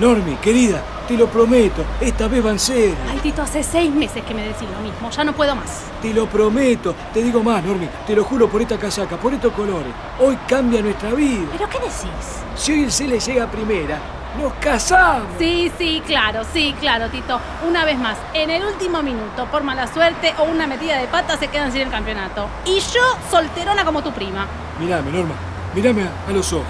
[0.00, 2.94] Normi, querida, te lo prometo, esta vez va en serio.
[3.06, 5.10] Ay, Tito, hace seis meses que me decís lo mismo.
[5.10, 5.82] Ya no puedo más.
[6.00, 9.52] Te lo prometo, te digo más, Normi, te lo juro por esta casaca, por estos
[9.52, 9.92] colores.
[10.18, 11.46] Hoy cambia nuestra vida.
[11.52, 12.08] ¿Pero qué decís?
[12.56, 13.98] Si hoy el C le llega a primera,
[14.40, 15.28] nos casamos.
[15.38, 17.38] Sí, sí, claro, sí, claro, Tito.
[17.68, 21.36] Una vez más, en el último minuto, por mala suerte o una metida de pata,
[21.36, 22.46] se quedan sin el campeonato.
[22.64, 24.46] Y yo, solterona como tu prima.
[24.80, 25.34] Mirame, Norma,
[25.74, 26.64] mirame a, a los ojos.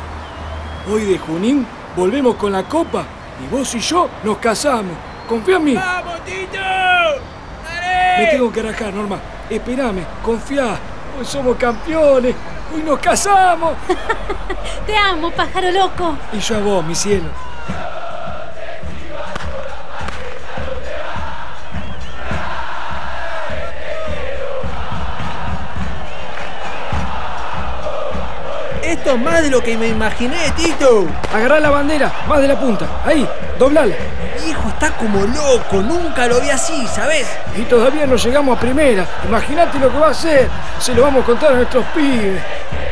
[0.92, 3.04] Hoy de Junín volvemos con la copa
[3.44, 4.96] y vos y yo nos casamos.
[5.28, 5.74] Confía en mí.
[5.74, 6.58] ¡Vamos, Tito!
[8.18, 9.18] Me tengo que rajar, Norma.
[9.48, 10.76] Esperame, confía.
[11.18, 12.34] Hoy somos campeones.
[12.74, 13.74] Hoy nos casamos.
[14.86, 16.16] Te amo, pájaro loco.
[16.32, 17.28] Y yo a vos, mi cielo.
[29.10, 31.04] Esto es más de lo que me imaginé, Tito.
[31.34, 32.86] Agarrá la bandera, más de la punta.
[33.04, 33.92] Ahí, doblala.
[34.40, 37.26] Mi hijo está como loco, nunca lo vi así, ¿sabes?
[37.56, 39.04] Y todavía no llegamos a primera.
[39.26, 40.48] Imagínate lo que va a hacer.
[40.78, 42.40] Se lo vamos a contar a nuestros pibes.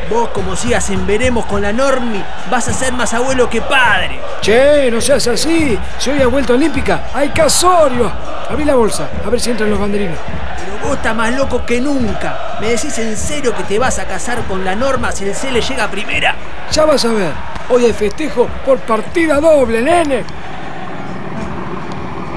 [0.09, 4.19] Vos, como sigas en veremos con la Normi, vas a ser más abuelo que padre.
[4.41, 5.79] Che, no seas así.
[5.99, 8.11] Si hoy ha vuelto olímpica, hay casorio.
[8.49, 10.17] Abrí la bolsa, a ver si entran los banderines.
[10.57, 12.48] Pero vos estás más loco que nunca.
[12.59, 15.49] ¿Me decís en serio que te vas a casar con la Norma si el C
[15.49, 16.35] le llega a primera?
[16.71, 17.31] Ya vas a ver.
[17.69, 20.23] Hoy hay festejo por partida doble, nene.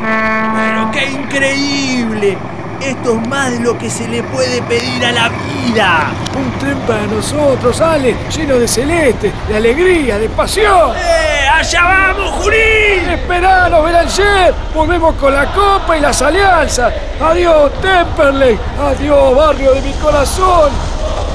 [0.00, 2.38] Pero qué increíble.
[2.80, 6.12] Esto es más de lo que se le puede pedir a la vida.
[6.36, 10.92] Un tren para nosotros, Ale, lleno de celeste, de alegría, de pasión.
[10.96, 11.41] ¡Eh!
[11.62, 13.08] ¡Allá vamos, Junín!
[13.08, 14.52] Esperanos, Belanger.
[14.74, 16.92] Volvemos con la copa y las alianzas.
[17.20, 18.58] Adiós, Temperley.
[18.80, 20.72] Adiós, barrio de mi corazón.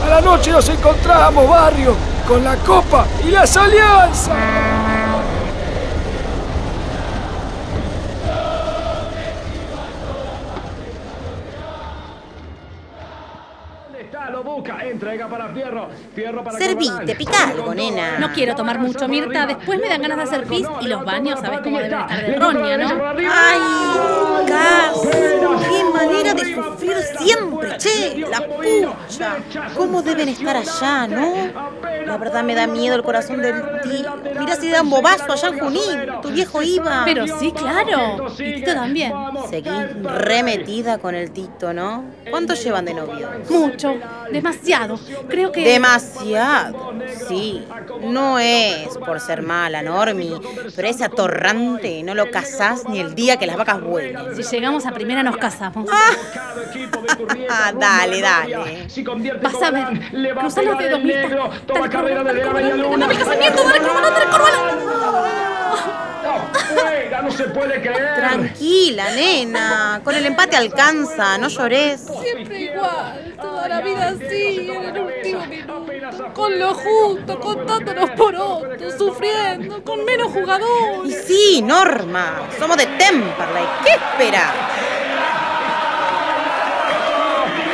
[0.06, 1.95] A la noche nos encontramos, barrio,
[2.28, 4.66] con la copa y las alianzas.
[16.57, 18.19] Servite, pica algo, nena.
[18.19, 19.45] No quiero tomar mucho, Mirta.
[19.45, 22.35] Después me dan ganas de hacer pis y los baños, ¿sabes cómo deben estar de
[22.35, 22.90] roña, no?
[23.31, 23.59] Ay,
[24.47, 25.01] Cas,
[25.69, 29.38] qué manera de sufrir siempre, che, la pucha.
[29.75, 31.34] ¿Cómo deben estar allá, no?
[32.06, 34.16] La verdad me da miedo el corazón del tío.
[34.39, 36.22] Mira si da un bobazo allá en Junín.
[36.22, 37.03] Tu viejo iba.
[37.03, 38.28] Pero sí, claro.
[38.38, 39.13] Y Tito también.
[39.50, 42.06] Seguís remetida con el Tito, ¿no?
[42.29, 43.29] ¿Cuánto llevan de novio?
[43.50, 43.95] Mucho.
[44.47, 45.00] Demasiado.
[45.28, 45.62] Creo que...
[45.62, 46.94] Demasiado.
[47.28, 47.66] Sí,
[48.02, 50.40] no es por ser mala, Normi,
[50.75, 54.36] pero ese atorrante no lo casás ni el día que las vacas vuelen.
[54.36, 55.90] Si llegamos a primera nos casamos.
[57.50, 58.88] Ah, dale, dale.
[59.41, 60.36] Vas a ver.
[60.38, 61.50] Cruza los dedos, Mirta.
[61.68, 63.00] Dale, Corvalán, dale, Corvalán.
[63.00, 63.63] ¡Dame el casamiento!
[63.63, 65.57] ¡Dale, Corvalán, dale, Corvalán!
[67.22, 68.16] no se puede creer.
[68.16, 70.02] Tranquila, nena.
[70.03, 72.02] Con el empate alcanza, no llores.
[72.22, 73.36] Siempre igual,
[73.67, 76.33] toda la vida así, en el último minuto.
[76.33, 81.25] Con lo justo, contándonos por otro, sufriendo, con menos Y jugadores.
[81.28, 83.66] sí, Norma, somos de Temperley.
[83.83, 84.53] ¿Qué esperas?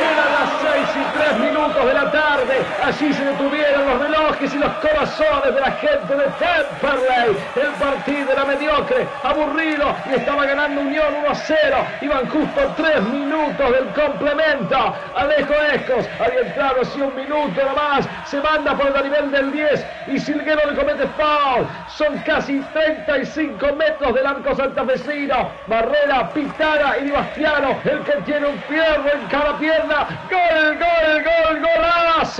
[0.00, 2.10] Eran las seis y tres minutos de la
[2.46, 2.64] tarde.
[2.82, 7.36] Allí se detuvieron los relojes y los corazones de la gente de Temperley.
[7.56, 11.76] El partido era mediocre, aburrido y estaba ganando Unión 1 a 0.
[12.02, 14.94] Iban justo tres minutos del complemento.
[15.14, 18.06] Alejo Escos había entrado así un minuto nomás.
[18.26, 21.66] Se manda por el nivel del 10 y Silguero le comete foul.
[21.88, 25.50] Son casi 35 metros del arco santafesino.
[25.66, 30.06] Barrera, Pitara y Di Bastiano, el que tiene un fierro en cada pierna.
[30.30, 32.33] ¡Gol, gol, gol, golazo!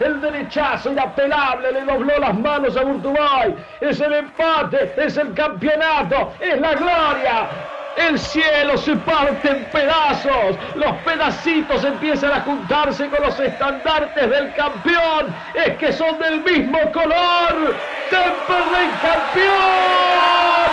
[0.00, 3.54] El derechazo inapelable le dobló las manos a Urtubay.
[3.80, 7.48] Es el empate, es el campeonato, es la gloria.
[7.96, 14.52] El cielo se parte en pedazos, los pedacitos empiezan a juntarse con los estandartes del
[14.54, 17.76] campeón, es que son del mismo color.
[18.10, 20.63] Temperley campeón.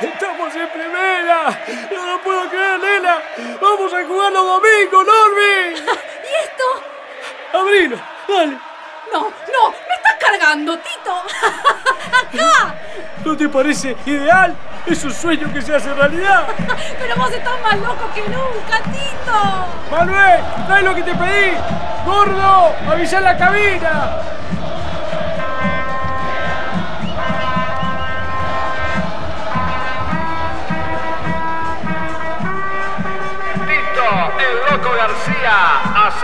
[0.00, 1.58] ¡Estamos en primera!
[1.90, 3.16] ¡No lo puedo creer, nena!
[3.60, 5.80] ¡Vamos a jugar los domingos, Normi!
[5.80, 7.58] ¿Y esto?
[7.58, 7.96] ¡Abrilo!
[8.28, 8.58] ¡Dale!
[9.12, 11.14] No, no, me estás cargando, Tito.
[12.12, 12.74] Acá.
[13.24, 14.54] ¿No te parece ideal?
[14.84, 16.46] Es un sueño que se hace realidad.
[17.00, 19.66] Pero vos estás más loco que nunca, Tito.
[19.90, 21.56] Manuel, trae lo que te pedí.
[22.04, 24.20] Gordo, avisa la cabina.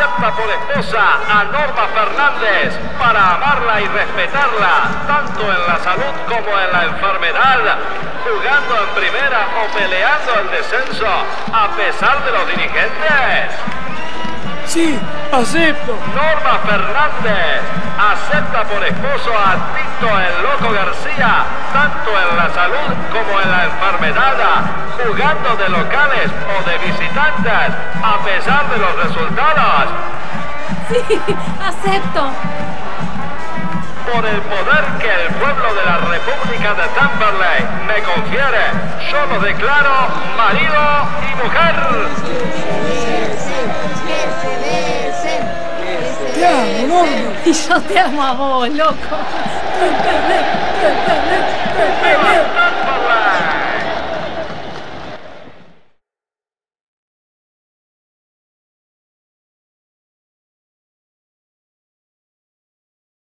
[0.03, 1.01] Acepta por esposa
[1.31, 7.79] a Norma Fernández para amarla y respetarla, tanto en la salud como en la enfermedad,
[8.25, 11.07] jugando en primera o peleando el descenso,
[11.53, 13.82] a pesar de los dirigentes.
[14.67, 14.99] Sí,
[15.33, 15.97] acepto.
[16.15, 17.61] Norma Fernández
[17.99, 23.65] acepta por esposo a Tito el Loco García, tanto en la salud como en la
[23.65, 24.37] enfermedad,
[25.05, 29.89] jugando de locales o de visitantes, a pesar de los resultados.
[30.89, 31.21] Sí,
[31.63, 32.31] acepto.
[34.13, 38.65] Por el poder que el pueblo de la República de Temperley me confiere,
[39.11, 41.75] yo lo declaro marido y mujer
[44.07, 45.43] que se besen.
[46.35, 47.05] Te amo,
[47.45, 49.17] Y yo te amo a vos, loco.